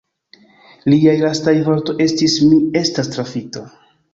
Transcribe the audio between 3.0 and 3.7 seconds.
trafita.